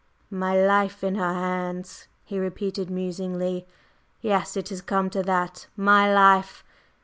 "My 0.31 0.59
life 0.59 1.03
in 1.03 1.13
her 1.13 1.33
hands!" 1.35 2.07
he 2.23 2.39
repeated 2.39 2.89
musingly. 2.89 3.67
"Yes, 4.19 4.57
it 4.57 4.69
has 4.69 4.81
come 4.81 5.11
to 5.11 5.21
that! 5.21 5.67
My 5.77 6.11
life!" 6.11 6.63